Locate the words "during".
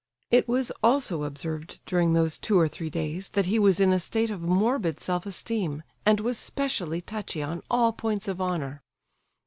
1.85-2.13